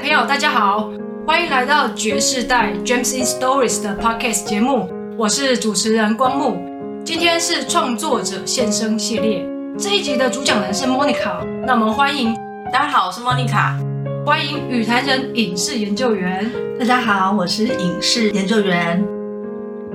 [0.00, 0.90] 朋友，大家好，
[1.26, 4.88] 欢迎来到爵士代 James in Stories 的 Podcast 节目，
[5.18, 6.56] 我是主持人光木。
[7.04, 9.46] 今天是创作者现身系列，
[9.78, 12.34] 这一集的主讲人是 Monica，那我们欢迎。
[12.72, 13.76] 大家好，我是 Monica，
[14.24, 16.50] 欢迎与谈人影视研究员。
[16.78, 19.06] 大家好，我是影视研究员。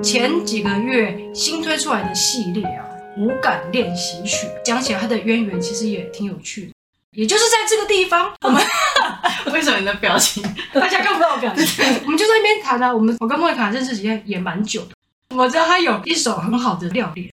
[0.03, 2.85] 前几个月新推出来的系列啊，
[3.17, 6.73] 五感练习曲，讲起来它的渊源其实也挺有趣的，
[7.13, 8.61] 也就是在这个地方，我们。
[9.55, 10.43] 为什么你的表情？
[10.73, 11.83] 大家看不到我表情。
[12.03, 12.93] 我们就在那边谈啊。
[12.93, 14.91] 我们我跟莫妮卡认识时间也蛮久的。
[15.35, 17.31] 我知道他有一手很好的料理。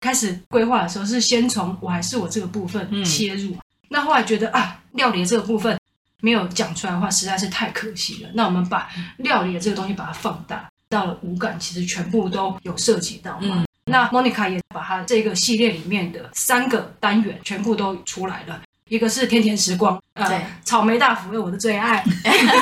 [0.00, 3.50] 开始规划的时候是先从我还是我这个部分切入。
[3.50, 3.58] 嗯、
[3.90, 5.78] 那后来觉得啊，料理的这个部分
[6.22, 8.30] 没有讲出来的话，实在是太可惜了。
[8.32, 8.88] 那我们把
[9.18, 13.38] 料理的这个东西把它放大，到了五感，其实全部都有涉及到。
[13.42, 13.66] 嗯。
[13.84, 18.62] 那莫妮卡也把它这个系列里面的三个单元全部都出来了。
[18.90, 22.04] 一个是甜甜时光，呃，对草莓大福，为我的最爱。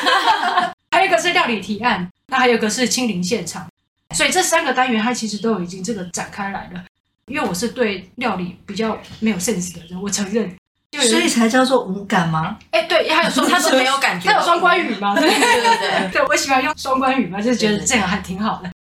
[0.92, 3.66] 还有一个是料理提案，那还有一个是亲临现场。
[4.14, 6.84] 所以这三个单元，它其实都已经这个展开来了。
[7.28, 10.54] 因为我是对料理比较没有 sense 的人，我承认。
[10.92, 12.58] 所以才叫做无感吗？
[12.72, 15.14] 哎，对，还有说它是没有感觉， 它有双关语吗？
[15.18, 18.70] 对对对对， 对我喜欢用双关语嘛，就是觉得这样还挺好的。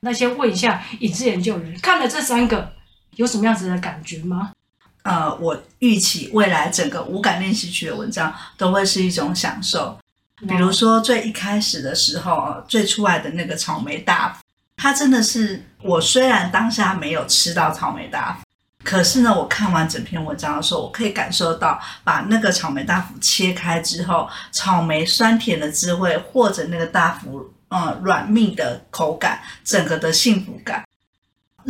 [0.00, 2.72] 那先问一下影视研究人，看了这三个，
[3.16, 4.52] 有什么样子的感觉吗？
[5.02, 9.98] 呃，我预期未来整个无感练习曲的文章都会是一种享受。
[10.48, 14.42] 比如说最一开始的时候，最出来的那个草莓大福，
[14.76, 18.44] 它真的是我虽然当下没有吃到草莓大福，
[18.82, 30.82] 可是呢，我看完整篇文章的时候，我可以感受到把那个草莓大福切开之后，草莓酸甜的滋味，或者那个大福嗯软密的口感，整个的幸福感。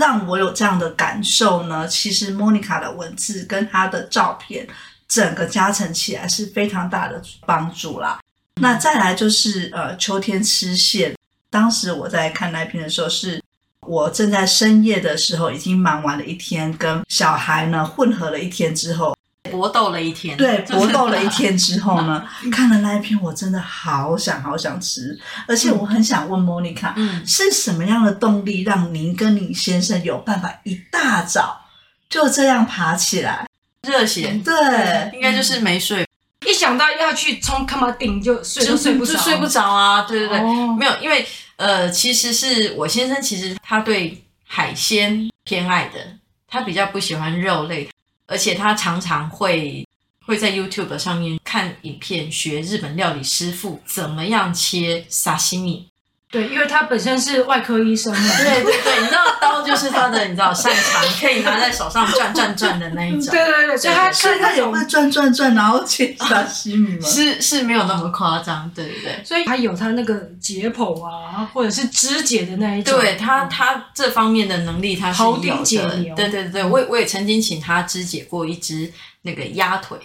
[0.00, 1.86] 让我有这样的感受呢？
[1.86, 4.66] 其实莫妮卡的文字跟她的照片，
[5.06, 8.18] 整个加成起来是非常大的帮助啦。
[8.62, 11.14] 那再来就是呃，秋天吃蟹。
[11.50, 13.42] 当时我在看那篇的时候，是
[13.86, 19.14] 我正在深夜的时候，已经忙完了一天，跟小孩呢混合了一天之后。
[19.50, 31.60] 搏斗了一天，对，搏斗了一天之后呢， 看了那一篇，我真的好想好想吃，而且我很想问莫妮卡，嗯，是什么样的动力让您跟你先生有办法一大早
[32.08, 33.46] 就这样爬起来？
[33.88, 36.06] 热血，对，应该就是没睡，
[36.46, 40.40] 一想到要去冲卡马丁就睡就睡不着，就睡不着啊，对对对，
[40.78, 45.98] 没有，因为呃，其实是我先生，其实他对海鲜偏爱的，
[46.46, 47.88] 他比较不喜欢肉类。
[48.30, 49.84] 而且他常常会
[50.24, 55.88] 会在 YouTube 上面看影片，学日本料理师傅怎么样切沙西米。
[56.32, 58.36] 对，因为他本身是外科医生嘛。
[58.38, 63.34] 对对对，你知道刀就是他的，你知道擅长，可以拿在手上转转转的那一种。
[63.34, 67.08] 对对对，所以他所以他有会转转转，然后切沙西米吗？
[67.08, 69.24] 是是没有那么夸张，对对对。
[69.24, 72.96] 所以他有他那个解剖啊，或者是肢解的那一种。
[72.96, 76.14] 对他他这方面的能力他是有的。
[76.14, 78.92] 对对对，我我也曾经请他肢解过一只
[79.22, 79.98] 那个鸭腿。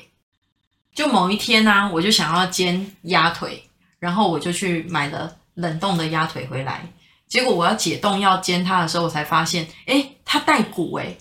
[0.96, 3.64] 就某一天呢、啊，我就想要煎鸭腿，
[4.00, 5.32] 然后我就去买了。
[5.56, 6.88] 冷冻的鸭腿回来，
[7.28, 11.18] 结果我要解冻要煎它的时候，我才发现，诶，它带骨诶，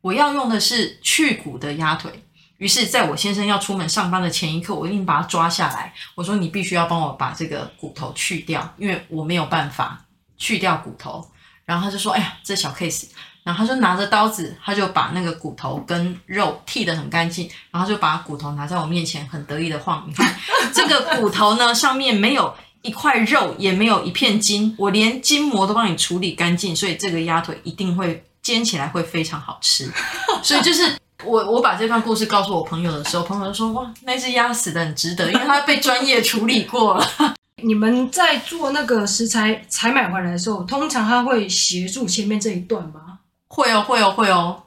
[0.00, 2.10] 我要用的是去骨的鸭腿。
[2.58, 5.92] 于是，在我先生要出门上班的前一刻，我一定把它抓下来。
[6.14, 10.02] 我说：“你必须要帮我把这个骨头去掉，因为我没有办法
[10.38, 11.28] 去掉骨头。”
[11.66, 13.06] 然后他就说：“哎呀，这小 case。”
[13.42, 20.04] 然后他就拿着刀子，他就把那个骨头跟肉剃得很干净，然后就把骨头拿在我面前，很得意的晃。
[20.06, 20.32] 你看
[20.72, 22.54] 这个骨头呢，上面没有。
[22.84, 29.90] 一块肉也没有一片筋，我连筋膜都帮你处理干净，所以这个鸭腿一定会煎起来会非常好吃。
[30.42, 37.10] 所以就是我我把这段故事告诉我朋友的时候，朋友就说：“哇，那只鸭死的很值得，因为它被专业处理过了。
[37.64, 43.20] ”你们在做那个食材采买回来的时候，通常他会协助前面这一段吗？
[43.48, 44.62] 会哦，会哦，会哦。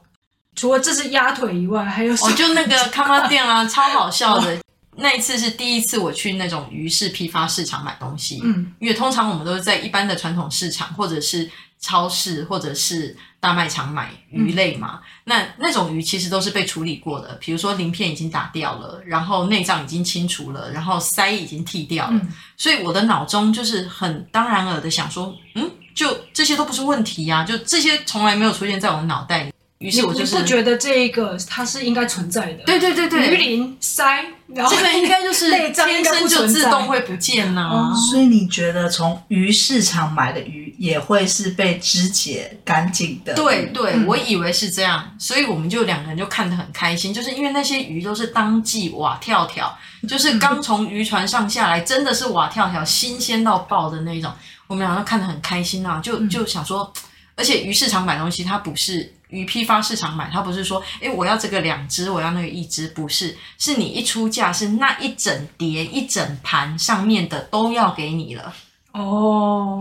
[0.56, 2.32] 除了这只鸭腿以外，还有什么？
[2.32, 4.58] 哦，就那个咖啡店啊，超好笑的。
[5.00, 11.48] 那一次是第一次我去那种鱼市批发市场买东西，嗯，因为通常我们都是在一般的传统市场或者是
[11.80, 29.52] 超市或者是大卖场买鱼类嘛，嗯、那那种鱼其实都是被处理过的，比如说鳞片已经打掉了，然后内脏已经清除了，然后鳃已经剃掉了，嗯、所以我的脑中就是很当然耳的想说，嗯，就这些都不是问题呀、啊，就这些从来没有出现在我的脑袋里。
[29.78, 32.64] 于是我就是不觉得这一个它是应该存在的。
[32.64, 37.94] 对对对对，鱼鳞鳃，然后这个应该就是 天生就自动会不见呢、啊。
[37.94, 43.34] 所以你觉得从鱼市场买的鱼也会是被肢解干净的？
[43.34, 49.72] 对对，嗯、我以为是这样，所以我们就两个人就看得很开心，就是因为那些鱼都是当季瓦跳跳，
[50.08, 54.32] 就是刚从渔船上下来，真的是瓦跳跳，新鲜到爆的那种。
[54.66, 56.92] 我们两个看得很开心啊，就就想说，
[57.36, 59.14] 而且鱼市场买东西，它不是。
[59.28, 68.52] 鱼批发市场买，他不是说，哎，我要这个两只，我要那个一只，不是，是你一出价，是那一整碟、一整盘上面的都要给你了。
[68.92, 69.78] 哦，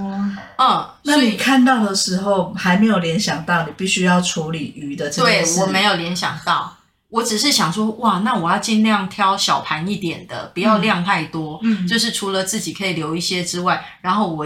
[0.58, 5.56] 嗯，那你看到的时候还没有联想到你必须要处理鱼的这件事？
[5.56, 6.76] 对，我没有联想到，
[7.10, 14.46] 我只是想说，哇，那我要尽量挑小盘一点的，不要量太多，嗯，就是除了自己可以留一些之外，然后我。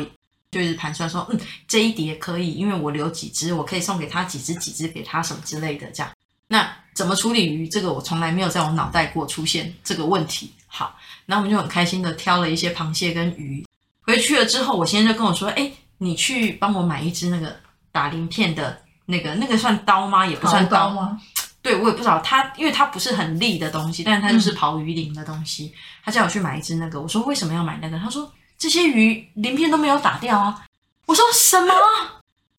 [0.51, 6.11] 就是盘算说，嗯，这一碟可以，因为我留几只，我可以送给他几只，几只给他什么之类的，这样。
[6.49, 7.65] 那怎么处理鱼？
[7.69, 10.51] 这个我从来没有在我脑袋过出现这个问题。
[10.67, 13.65] 好，那我们就很开心的挑了一些螃蟹跟鱼
[14.01, 17.55] 回去了之后，我先生就跟我说，哎，你去帮我买一只那个
[17.93, 20.27] 打鳞片的那个，那个算刀吗？
[20.27, 21.21] 也不算刀，刀吗？
[21.61, 25.73] 对，我也不知道，它因为它不是很利的东西，但是它就是刨鱼鳞的东西。
[26.03, 27.97] 他叫我去买一只那个，我说为什么要买那个？
[27.97, 28.29] 他说。
[28.61, 30.63] 这些鱼鳞片都没有打掉啊！
[31.07, 31.73] 我说什么？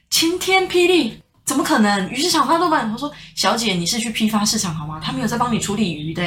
[0.09, 2.11] 晴天霹雳，怎么可能？
[2.11, 2.83] 鱼市场他都买。
[2.83, 4.99] 他说：“小姐，你是去批发市场好吗？
[5.01, 6.21] 他没有在帮你处理鱼的。”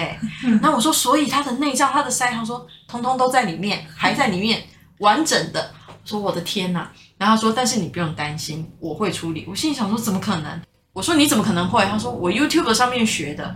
[0.62, 4.64] 然后我说：“所以它的内脏、它的鳃，他说通通都在里面，还在里面
[5.00, 10.58] 完整的。”我说：“我的天哪！”然后他说：“但是你不用担心，我会处理。”我心里想说：“怎么可能？”
[10.94, 13.54] 我说：“你怎么可能会？”他说：“我 YouTube 上面学的，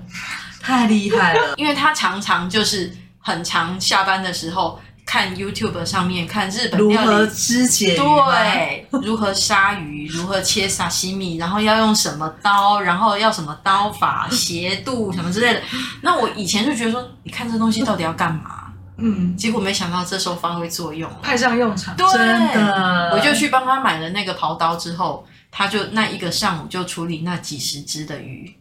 [0.60, 4.78] 太厉害了。”因为他常常就是很常下班的时候。
[5.10, 15.60] 看 YouTube 上面看日本料理如何肢解对，如何杀鱼，如何切沙西米，然后要用什么刀，然后要什么刀法、斜度什么之类的。
[16.02, 18.72] 那我以前就觉得说，你看这东西到底要干嘛？
[18.98, 21.96] 嗯，结果没想到这时候发挥作用，派上用场。
[21.96, 28.54] 对，真的，我就去帮他买了那个刨刀之后，他就那一个上午就处理那几十只的鱼，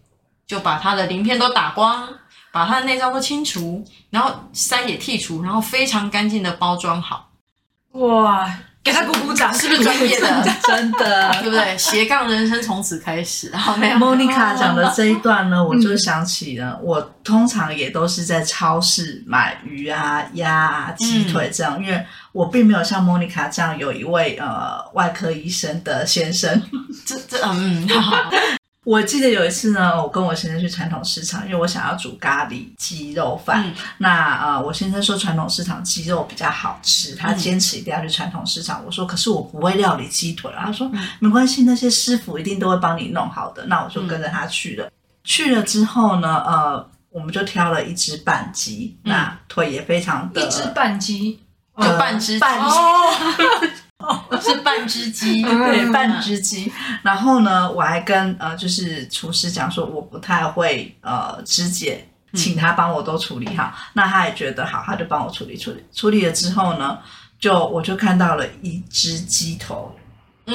[0.48, 2.10] 就把他的鳞片都打光。
[2.51, 7.30] 把它的内脏都清除，然后鳃也剔除，然后非常干净的包装好。
[7.94, 8.51] 哇，
[8.84, 10.48] 给他鼓鼓掌，是不是专业的？
[10.68, 11.78] 真的，对不对？
[11.78, 13.50] 斜杠人生从此开始。
[13.50, 26.62] 然后没有莫妮卡讲的这一段呢， 我就想起了，嗯、我通常也都是在超市买鱼啊、鸭啊、鸡腿这样，嗯、因为我并没有像莫妮卡这样有一位呃外科医生的先生。
[27.06, 27.88] 这这嗯。
[27.90, 28.30] 好
[28.86, 33.64] 我记得有一次呢，我跟我先生去传统市场，因为我想要煮咖喱鸡肉饭。
[33.68, 38.81] 嗯、那呃，我先生说传统市场鸡肉比较好吃，他坚持一定要去传统市场。
[38.81, 43.66] 嗯、我说可是我不会料理鸡腿，他说、嗯、没关系，那些师傅一定都会帮你弄好的。
[43.66, 44.86] 那我就跟着他去了。
[44.86, 44.92] 嗯、
[45.25, 51.38] 去了之后呢，呃，我们就挑了一只半鸡，嗯、那腿也非常的一只半鸡，
[51.78, 52.66] 就半只半鸡。
[52.66, 53.12] 哦，
[54.42, 56.72] 是半只鸡， 对，半只鸡。
[57.04, 63.66] 然后呢，我还跟呃，就是厨师讲说，我不太会呃肢解，请他帮我都处理好。
[63.66, 65.84] 嗯、那他也觉得好，他就帮我处理处理。
[65.94, 66.98] 处理了之后呢，
[67.40, 69.94] 就我就看到了一只鸡头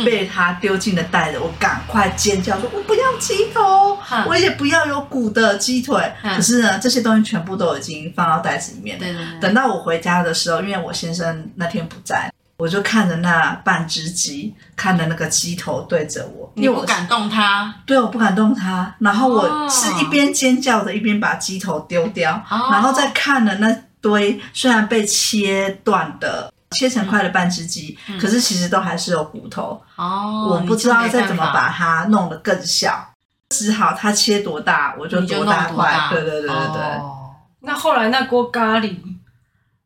[0.04, 6.02] 被他丢进了袋子，我赶快尖叫说：“我不要鸡头，嗯、我也不要有骨的鸡腿。
[6.22, 9.04] 嗯”可是呢，这些东西全部都已经放到袋子里面了。
[9.04, 9.40] 对对对。
[9.40, 12.32] 等到我回家的时候，因为我先生那天不在。
[12.56, 18.94] 我就看着那半只鸡，看着那个鸡头对着我，你不敢动它，对，我不敢动它。
[19.00, 29.82] 然后我是一边尖叫着，一边把鸡头丢掉，哦、然后再看了那堆虽然被切断的、切成块的半只鸡，嗯、可是其实都还是有骨头。
[29.96, 33.04] 哦，我不知道再怎么把它弄得更小，
[33.48, 36.08] 只好它切多大我就多大块。
[36.12, 36.82] 对对对对对。
[37.00, 38.94] 哦、那后来那锅咖喱，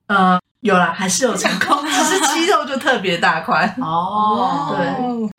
[0.09, 0.39] 呃。
[0.61, 4.75] 有啦，还是有成功， 只是鸡肉就特别大块哦。
[4.77, 5.31] 对，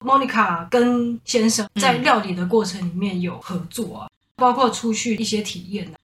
[0.00, 5.94] 莫妮卡跟先生在料理的过程里面有合作啊，嗯、包括出去一些体验啊，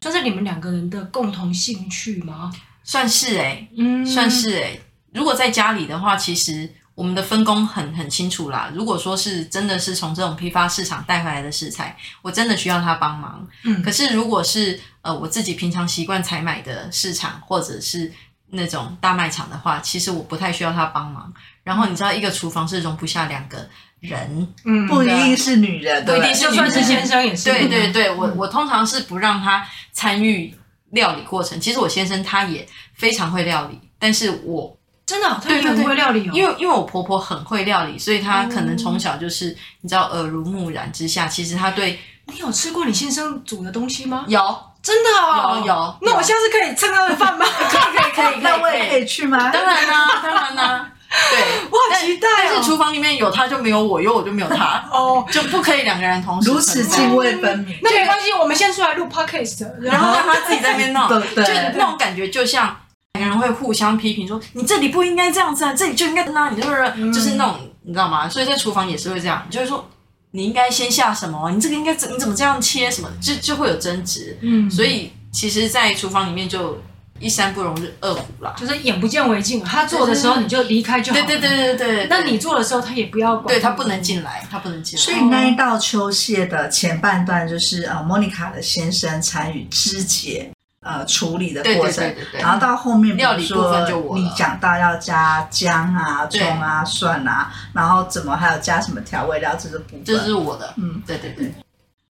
[0.00, 2.52] 算是你们两个人的共同兴趣吗？
[2.84, 4.80] 算是哎、欸，嗯，算是哎、欸。
[5.12, 6.72] 如果在家里的话，其实。
[6.94, 8.70] 我们的分工很很清楚啦。
[8.74, 13.48] 如果说是真的是从这种批发市场带回来的食材，我真的需要他帮忙。
[13.64, 18.12] 嗯，可是如果是呃我自己平常习惯采买的市场或者是
[18.54, 21.32] 那种大卖场的话，其实我不太需要他帮忙。
[21.64, 23.68] 然后你知道，一个厨房是容不下两个
[24.00, 27.50] 人，嗯，不一定是女人，不一定是就算是先生也是。
[27.50, 30.54] 对对对，我我通常是不让他参与
[30.90, 31.60] 料理过程。
[31.60, 34.76] 其实我先生他也非常会料理，但是我。
[35.04, 36.32] 真的，他也很会料理哦。
[36.32, 41.98] 因为因为我婆婆很会料理，所以她可能从小就是、嗯、你知道耳濡目染之下，其实她对。
[42.26, 44.24] 你有吃过你先生煮的东西吗？
[44.28, 44.40] 有，
[44.82, 45.96] 真的哦，有有。
[46.02, 47.46] 那我下次可以蹭他的饭吗？
[47.46, 49.50] 可以可以可以， 那我也可以去吗？
[49.52, 50.88] 当然啦，当然啦。
[51.30, 51.38] 对，
[51.70, 52.28] 我好期待。
[52.38, 54.82] 但是厨房里面有他就没有我，有我就没有他。
[54.90, 56.50] 哦，就不可以两个人同时。
[56.50, 57.78] 如此泾渭分明。
[57.82, 61.06] 那没关系，我们先出来录 podcast，然后让他自己在那边闹。
[61.06, 61.44] 对对。
[61.44, 62.74] 就那种感觉，就像
[63.20, 69.88] 两个人会互相批评说：“你这里不应该这样子啊，这里就应该那，你就是就是那种，你知道吗？”所以在厨房也是会这样，就是说。
[70.32, 71.50] 你应该先下什么？
[71.50, 72.12] 你这个应该怎？
[72.12, 72.90] 你怎么这样切？
[72.90, 74.36] 什么就就会有争执。
[74.40, 76.80] 嗯，所以其实，在厨房里面就
[77.20, 79.62] 一山不容二虎啦，就是眼不见为净。
[79.62, 81.20] 他做的时候你就离开就好。
[81.20, 82.06] 对对对对对。
[82.08, 83.54] 那你做的时候他也不要管。
[83.54, 85.04] 对，他不能进来，他不能进来。
[85.04, 90.50] 所以那一道秋蟹的前半段就是呃，莫妮卡的先生参与肢解。
[90.82, 101.52] 呃，处理的过程，对对对对，然后到后面，比如说你讲到要加姜啊、葱啊、蒜啊，然后怎么还有加什么调味料，这个部分，这是我的，嗯，对对对。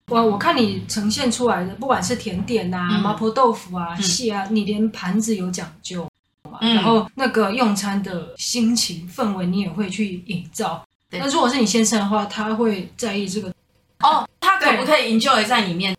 [0.08, 6.08] 我我看你呈现出来的，不管是甜点啊、麻婆豆腐啊、蟹啊，你连盘子有讲究
[6.50, 10.82] 嘛，然后那个用餐的心情氛围，你也会去营造。
[11.10, 13.50] 那如果是你先生的话，他会在意这个
[14.00, 15.94] 哦，他可不可以 enjoy 在里面？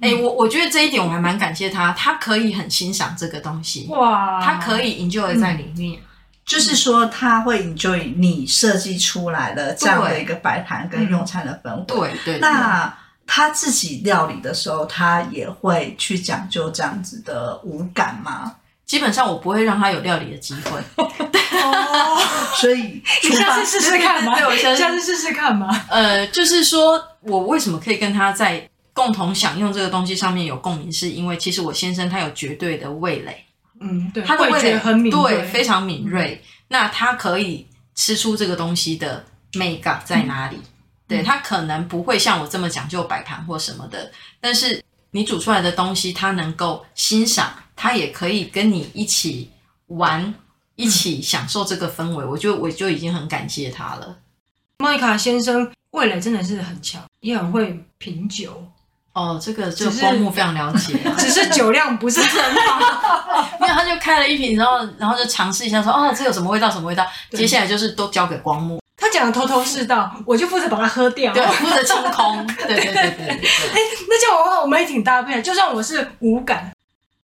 [0.00, 6.04] 哎、欸，我我觉得这一点我还蛮感谢他，他可以很欣赏这个东西，哇，他可以 enjoy 在里面，嗯、
[6.44, 12.38] 就是说他会 enjoy 你设计出来的这样的一个摆盘跟用餐的氛围，对对。
[12.40, 12.92] 那
[13.26, 18.56] 他自己料理的时候，他也会去讲究这样子的五感吗？
[18.84, 22.18] 基本上我不会让他有料理的机会，哦，
[22.60, 25.68] 所以你下次试试看嘛，对，我下次试试看嘛。
[25.88, 28.68] 呃，就是说我为什么可以跟他在。
[28.94, 33.44] 共同享用这个东西上面有共鸣，是因为其实我先生他有绝对的味蕾，
[33.80, 36.40] 嗯，对，他的味蕾很敏锐，对，非常敏锐。
[36.40, 39.24] 嗯、那他可以吃出这个东西的
[39.54, 40.56] 美感在哪里？
[40.56, 40.70] 嗯、
[41.08, 44.10] 对，他可能不会像我这么讲究摆盘或什么的，
[44.40, 49.50] 但是你煮出来的东西他能够欣赏，他也可以跟你一起
[49.88, 50.32] 玩，
[50.76, 52.24] 一起享受这个氛围。
[52.24, 54.16] 嗯、我就我就已经很感谢他了。
[54.78, 58.64] 莫妮卡先生味蕾真的是很强，也很会品酒。
[59.14, 63.46] 哦，这个这个光幕非常了解， 只是酒量不是很好。
[63.60, 66.68] 因为他就开了一瓶，然后然后就尝试一下说，哦，这有什么味道？
[66.68, 67.06] 什么味道？
[67.30, 72.44] 接下来就是都交给光幕，他讲的头头是道，我就负责把它喝掉，对，负责清空。
[72.46, 73.28] 对对对对对。
[73.28, 76.72] 哎，那这样的话我们也挺搭配的，就算我是无感，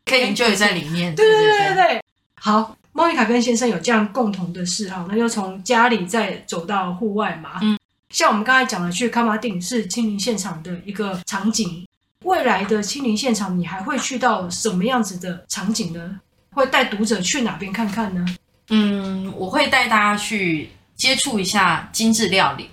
[0.06, 1.16] 可以就在里面。
[1.16, 2.04] 对对对对对。
[2.40, 7.60] 好，莫妮卡跟先生有这样共同的嗜好，那就从家里再走到户外嘛。
[7.64, 7.79] 嗯。
[8.10, 11.86] 像我们刚才讲的，去崁仔顶是亲临现场的一个场景。
[12.26, 16.20] 未来的亲临现场，你还会去到什么样子的场景呢？
[16.52, 18.26] 会带读者去哪边看看呢？
[18.70, 22.70] 嗯，我会带大家去接触一下精致料理，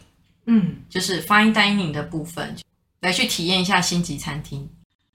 [0.47, 2.57] 嗯，就是 fine dining 的部分，
[3.01, 4.69] 来去体验一下星级餐厅，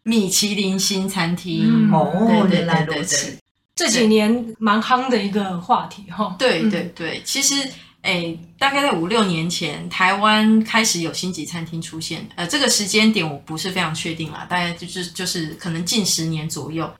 [0.04, 1.66] 米其林星餐厅。
[1.66, 3.38] 嗯、哦，原来如此，
[3.76, 6.36] 这几年蛮夯的一个话题哈。
[6.40, 7.70] 对对对，其实。
[8.04, 12.28] 诶，大概在五六年前，台湾开始有星级餐厅出现。
[12.36, 16.92] 呃，这个时间点我不是非常确定啦，大概就是就是可能近十年左右。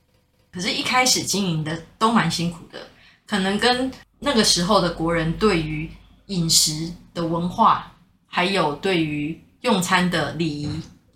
[0.52, 2.88] 可是，一开始经营的都蛮辛苦的，
[3.26, 5.90] 可能跟那个时候的国人对于
[6.28, 7.92] 饮食的文化，
[8.28, 10.70] 还有对于用餐的礼仪，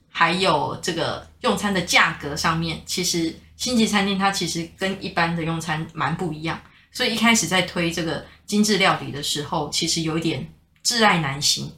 [0.09, 6.59] 还有这个用餐的价格上面，其实星级餐厅它其实跟一般的用餐蛮不一样。
[6.95, 8.25] 所以一开始在推这个。
[8.47, 10.47] 精致料理的时候，其实有一点
[10.83, 11.71] 挚爱难行，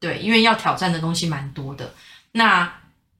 [0.00, 1.92] 对，因为要挑战的东西蛮多的。
[2.32, 2.72] 那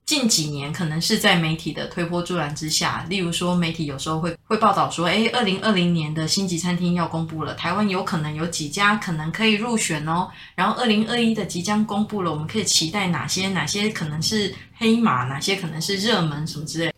[0.07, 10.31] 近几年可能是在媒体的推波助澜之下，例如说媒体有时候会会报道说，哎，二零二零年的星级餐厅要公布了，台湾有可能有几家可能可以入选哦。
[10.55, 13.51] 然后二零二一的即将公布了，我们可以期待哪些？
[13.51, 15.25] 哪些可能是黑马？
[15.25, 16.47] 哪些可能是热门？
[16.47, 16.91] 什么之类。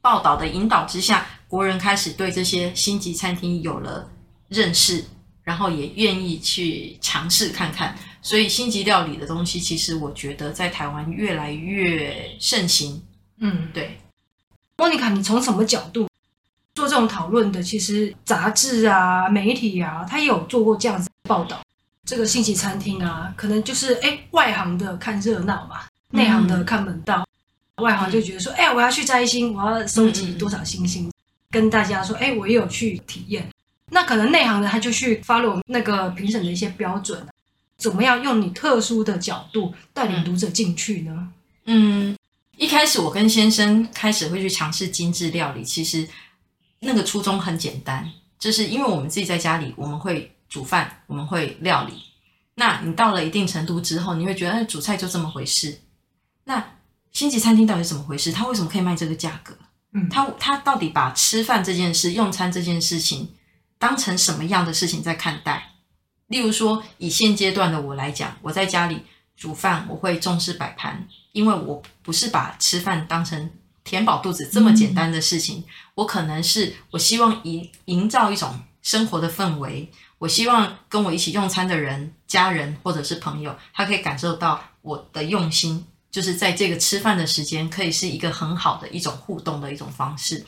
[0.00, 4.08] 报道的引导之下，国人开始对这些星级餐厅有了。
[4.48, 5.04] 认识，
[5.44, 13.00] 然后也愿意去尝试看看，所以星级料理的东西，其实我觉得在台湾越来越盛行。
[13.38, 13.96] 嗯，对。
[14.76, 16.08] 莫妮卡，你从什么角度
[16.74, 17.62] 做这种讨论的？
[17.62, 21.60] 其实杂志啊、媒体啊，他也有做过这样子的报道。
[22.04, 27.24] 这个星级餐厅啊，可能就是哎，外行的看热闹嘛，内行的看门道。
[27.76, 31.12] 嗯、外行就觉得说，哎，我要去摘星，我要收集多少星星，嗯、
[31.50, 33.48] 跟大家说，哎，我也有去体验。
[33.92, 37.26] 那可能内行的他就去 follow 那个评审的一些标准，
[37.76, 41.32] 怎么样用你特殊的角度带领读者进去呢？
[41.64, 42.16] 嗯，
[42.56, 46.08] 一开始我跟先生开始会去尝试精致料理，其实
[46.78, 51.94] 那个初衷很简单，就是因为我们自己在家里，我们会煮饭，我们会料理。
[52.54, 55.80] 那你到了一定程度之后，你会觉得，哎，煮菜就这么回事。
[56.44, 56.64] 那
[57.10, 58.30] 星级餐厅到底怎么回事？
[58.30, 59.56] 它为什么可以卖这个价格？
[59.92, 63.34] 嗯，他他到底把吃饭这件事、用餐这件事情
[63.78, 65.72] 当成什么样的事情在看待？
[66.28, 69.02] 例如说，以现阶段的我来讲，我在家里
[69.36, 73.50] 煮饭，我会重视摆盘，因为我不是把吃饭当成
[73.82, 75.58] 填饱肚子这么简单的事情。
[75.58, 75.64] 嗯、
[75.96, 85.84] 我可能是我希望营营造一种生活的氛围，我希望跟我一起用餐的人、家人或者是朋友，他可以感受到我的用心。
[86.10, 90.44] 就是在这个吃饭的时间，可以是一个很好的一种互动的一种方式。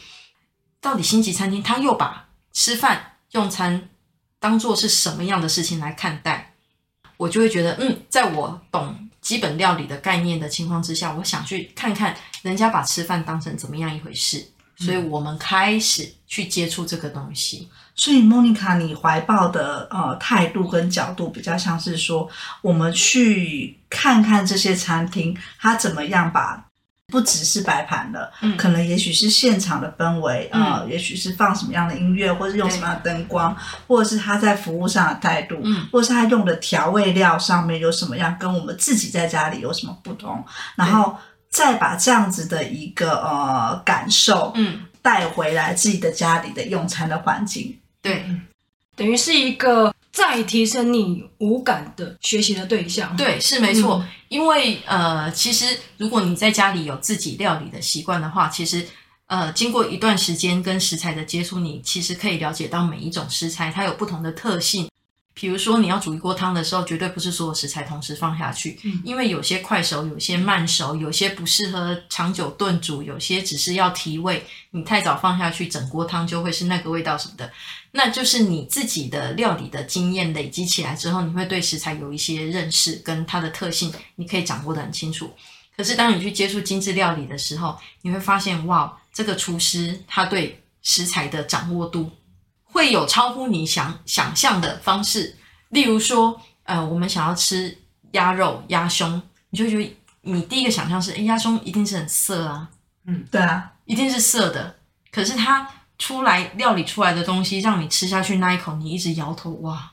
[0.80, 3.88] 到底星级餐厅他又把吃饭用餐
[4.40, 6.54] 当做是什么样的事情来看待？
[7.16, 14.44] 我就会觉得，嗯，在我懂基本料理的概念的情况之下，我想去看看人家把吃饭当成怎么样一回事。
[14.84, 17.68] 所以我们开始去接触这个东西。
[17.94, 22.28] 所以莫妮卡，你怀抱的呃态度跟角度比较像是说，
[22.62, 26.64] 我们去看看这些餐厅，它怎么样把
[27.08, 33.54] 不只是摆盘的，嗯，可能也许是现场的氛围，呃，嗯，也许是放什么样的音乐，或是用什么样的灯光，
[33.86, 40.42] 或者是他在服务上的态度，嗯，或者是他用的调味料上面有什么样，跟我们自己在家里有什么不同，
[40.76, 41.14] 然后
[41.52, 47.78] 再把这样子的一个呃感受，嗯，带回来自己的家里的用餐的环境。
[48.00, 48.24] 对，
[48.96, 53.14] 等于是一个再提升你五感的学习的对象。
[53.16, 53.98] 对，是没错。
[53.98, 58.86] 嗯、因为呃，其实如果你在家里有自己料理的习惯的话，其实
[59.26, 64.88] 呃，经过一段时间跟食材的接触，你其实可以了解到每一种食材它有不同的特性。
[65.34, 74.44] 比如说，你要煮一锅汤的时候，绝对不是所有食材同时放下去，嗯、因为有些快熟，有些慢熟，有些不适合长久炖煮，有些只是要提味。
[74.72, 77.50] 你太早放下去，整锅汤就会是那个味道什么的。
[77.92, 85.32] 那就是你自己的料理的经验累积起来之后，你会对食材有一些认识，跟它的特性，你可以掌握的很清楚。
[85.74, 92.10] 可是当你去接触精致料理的时候，你会发现，哇，这个厨师他对食材的掌握度。
[92.72, 95.36] 会有超乎你想想象的方式，
[95.68, 97.76] 例如说，呃，我们想要吃
[98.12, 102.66] 鸭肉、鸭胸，你就觉得你第一个想象是，哎，鸭胸一定是很涩啊，
[103.06, 104.74] 嗯，对啊，一定是涩的。
[105.10, 109.92] 可是它出来料理出来的东西，让你吃下去那一口，你一直摇头，哇，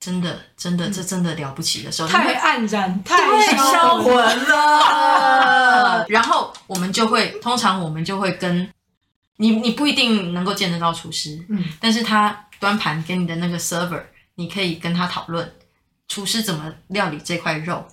[0.00, 3.16] 真的，真的，这真的了不起的时候，太黯然，太
[3.54, 6.04] 销魂了。
[6.10, 8.68] 然后我们就会，通常我们就会跟。
[9.36, 14.02] 你你不一定能够见得到厨师，嗯，但是他端盘给你的那个 server，
[14.36, 15.52] 你可以跟他讨论
[16.08, 17.86] 厨师怎么料理这块肉，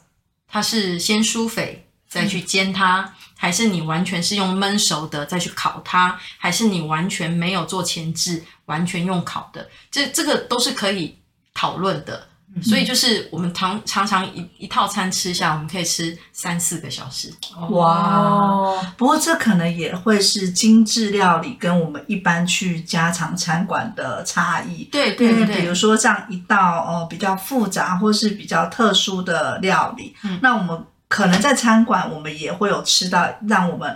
[0.48, 11.18] 他是先舒肥再去煎它，嗯，还是你完全是用焖熟的再去烤它，还是你完全没有做前置，完全用烤的，这这个都是可以
[11.54, 12.29] 讨论的。
[12.64, 17.32] 所以就是我们常常常一一套餐吃下，我们可以吃三四个小时。
[17.70, 18.76] 哇！
[18.98, 24.84] 不过这可能也会是精致料理跟我们一般去家常餐馆的差异。
[24.92, 33.96] 对对对，比如说这样一道呃比较复杂或是比较特殊的料理，嗯，那我们可能在餐馆我们也会有吃到让我们。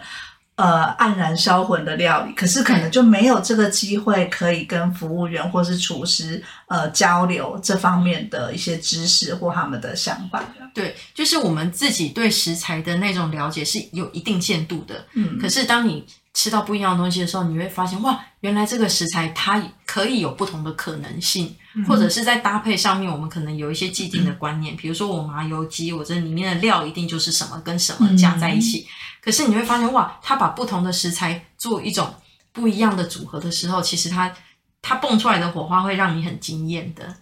[0.56, 10.44] 呃，黯然销魂的料理，可是可能就没有这个机会可以跟服务员或是厨师呃交流这方面的一些知识或他们的想法。
[10.74, 15.06] 对，就是我们自己对食材的那种了解是有一定限度的。
[15.14, 24.74] 嗯，可是当你吃到不一样的东西的时候，你会发现哇，原来这个食材它可以有不同的可能性，嗯、或者是在搭配上面，我们可能有一些既定的观念。
[24.74, 28.80] 嗯、比如说我麻油鸡，我这里面的料一定就是什么跟什么加在一起。
[28.80, 28.90] 嗯、
[29.22, 32.12] 可是你会发现哇，它把不同的食材做一种
[32.52, 34.34] 不一样的组合的时候，其实它
[34.82, 37.16] 它蹦出来的火花会让你很惊艳的。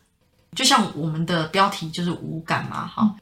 [0.55, 3.13] 就像我们的标题就是无感嘛，哈，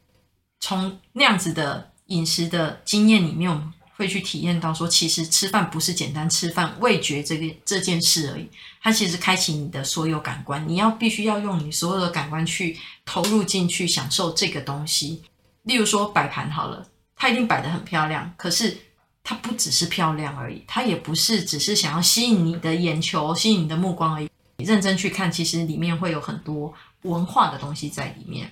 [0.60, 3.74] 从那样子的饮食的经验里面，我们。
[4.00, 8.48] 会去体验到说，其实吃饭不是简单吃饭味觉这个这件事而已，
[8.82, 15.22] 它其实开启你的所有感官，你要必须要用你所有的感官去投入进去享受这个东西。
[15.64, 18.78] 例如说摆盘好了，它一定摆得很漂亮，可是
[19.22, 24.30] 它不只是漂亮而已，它也不是只是想要吸引你的眼球、吸引你的目光而已。
[24.60, 28.50] 你认真去看，其实里面会有很多文化的东西在里面。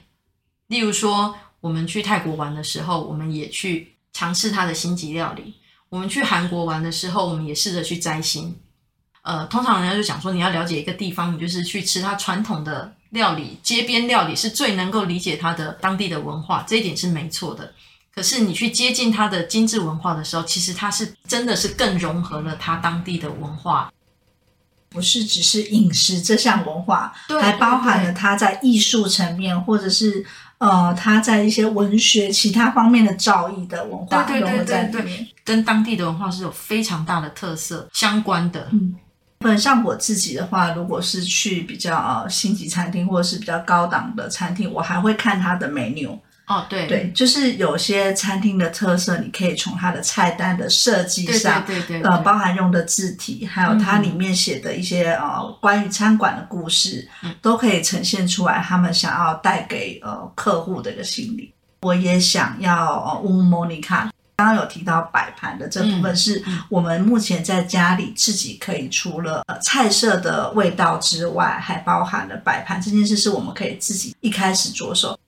[0.68, 3.94] 例如说，我们去泰国玩的时候，我们也去。
[4.18, 5.54] 尝试它的星级料理。
[5.90, 8.58] 我们去韩国玩的时候，我们也试着去摘星。
[9.22, 17.72] 呃，通常人家就讲说，你要了解一个地方，你就是去吃它传统的料理，街边料理是最能够理解它的当地的文化，这一点是没错的。
[18.12, 23.94] 可是你去接近它的精致文化的时候，其实它是真的是更融合了它当地的文化。
[24.90, 30.26] 不是只是饮食这项文化，还包含了它在艺术层面，或者是
[30.60, 38.68] 呃他在一些文学其他方面的造诣的文化融合在里面，跟当地的文化是有非常大的特色相关的。
[38.72, 38.96] 嗯，
[39.40, 46.18] 本像我自己的话，如果是去比较呃星级餐厅或者是比较高档的餐厅，我还会看它的 menu。
[46.48, 46.88] 哦，对。
[46.88, 61.54] 对，就是有些餐厅的特色，你可以从它的菜单的设计上，对对对，对，对，呃，包含用的字体，还有它里面写的一些、嗯、呃关于餐馆的故事，嗯，都可以呈现出来他们想要带给呃客户的一个心理。
[61.82, 75.20] 我也想要呃问问 Monica，刚刚有提到摆盘的这部分，是我们目前在家里自己可以除了、呃、菜色的味道之外，还包含了摆盘这件事，是我们可以自己一开始着手。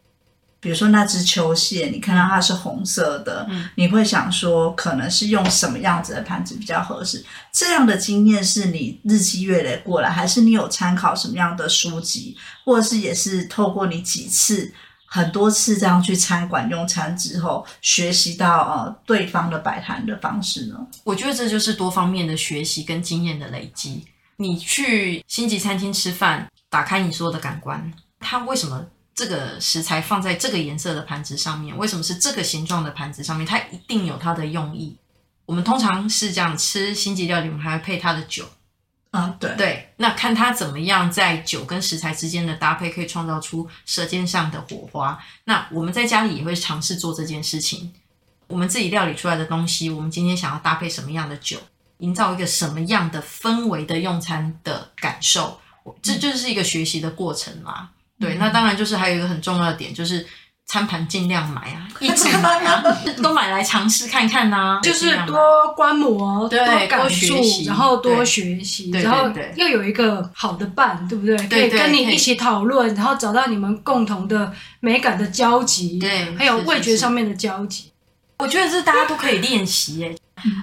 [0.61, 7.23] 比如说那只球蟹，你看到它是红色的，嗯，你会想说可能是用什么样子的盘子比较合适？
[7.53, 14.69] 这样的经验是你日积月累过来，还是你有参考什么样的书籍，或者是也是透过你几次、
[15.05, 20.75] 很多次这样去餐馆用餐之后，学习到呃对方的摆盘的方式呢？
[21.05, 24.03] 我觉得这就是多方面的学习跟经验的累积。
[24.35, 28.85] 你去星级餐厅吃饭，打开你所有的感官，它为什么？
[29.19, 33.45] 这个食材放在这个颜色的盘子上面，为什么是这个形状的盘子上面？
[33.45, 34.95] 它一定有它的用意。
[35.45, 38.45] 我们通常是这样吃星级料理，我们还会配它的酒。
[39.11, 45.21] 啊，对对，那看它怎么样在酒跟食材之间的搭配，可以创造出舌尖上的火花。
[45.43, 47.91] 那我们在家里也会尝试做这件事情。
[48.47, 51.57] 我们自己料理出来的东西，我们今天想要搭配什么样的酒，
[51.97, 55.59] 营造一个什么样的氛围的用餐的感受，
[56.01, 57.89] 这就是一个学习的过程嘛。
[58.19, 60.25] 对，那当然就是还有一个很重要的点，就是
[60.65, 62.83] 餐盘尽量买啊， 一直买啊，
[63.23, 65.37] 都买来尝试看看呐、啊，就是多
[65.75, 71.37] 观摩，对，多感受，然后多学习，然后又有一个好的伴，对不对？
[71.47, 74.51] 可以跟你一起讨论，然后找到你们共同的
[74.81, 77.91] 美感的交集，对，还有味觉上面的交集。
[78.39, 80.15] 我觉得这大家都可以练习，哎，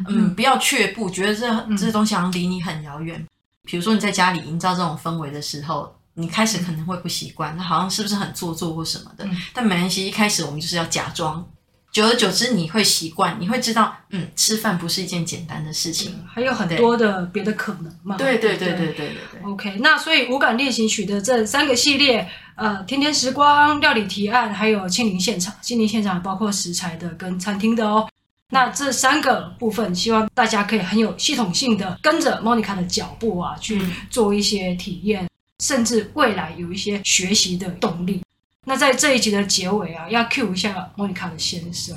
[0.08, 3.26] 嗯，不要却步，觉得这这东西好像离你很遥远。
[3.64, 5.95] 比如说你在家里营造这种氛围的时候。
[6.18, 9.24] 你开始可能会不习惯，那好像是不是很做作或什么的？
[9.26, 11.46] 嗯、但没关系，一开始我们就是要假装，
[11.92, 18.16] 久而久之你会习惯，你会知道，嗯，吃饭不是一件简单的事情，还有很多的别的可能嘛。
[18.16, 19.42] 对对对对对对对，对。
[19.42, 28.08] OK，那所以五感练习曲的这三个系列，呃，天天时光、料理提案，还有亲临现场，亲临现场包括食材的跟餐厅的哦。
[28.50, 35.28] 那这三个部分，希望大家可以很有系统性的跟着 Monica 的脚步啊，去做一些体验。
[35.62, 38.22] 甚至未来有一些学习的动力。
[38.64, 41.96] 那在这一集的结尾啊，要 cue 一下莫妮卡的先生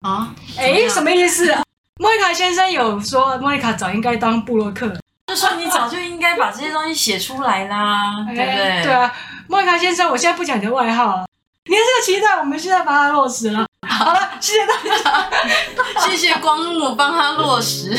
[0.00, 0.34] 啊？
[0.56, 1.46] 哎，什么意思？
[2.00, 8.82] 莫妮卡先生有说，莫妮卡早应该当布洛克，就说你早就应该把这些东西写出来啦，对不对？
[8.82, 9.14] 对啊，
[9.46, 11.26] 莫妮卡先生，我现在不讲你的外号了，
[11.66, 13.67] 你还是个期待，我们现在把它落实了。
[13.86, 17.96] 好了，谢谢大家，谢谢光木帮他落实，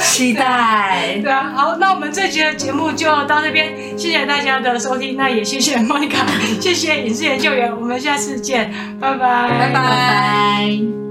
[0.00, 1.18] 期待。
[1.22, 6.24] 对啊，好，那我们这集的节目就到这边，谢谢大家的收听，那也谢谢 Monica，
[6.60, 9.72] 谢谢影视研究员，我们下次见，拜拜，拜拜。
[9.72, 11.01] 拜拜。